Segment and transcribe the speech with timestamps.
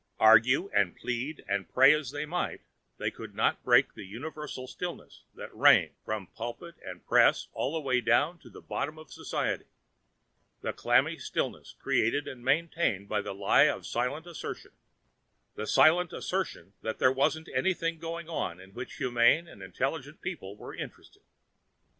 [0.17, 2.61] Argue and plead and pray as they might,
[2.97, 7.79] they could not break the universal stillness that reigned, from pulpit and press all the
[7.79, 13.65] way down to the bottom of society—the clammy stillness created and maintained by the lie
[13.67, 19.61] of silent assertion—the silent assertion that there wasn't anything going on in which humane and
[19.61, 21.21] intelligent people were interested.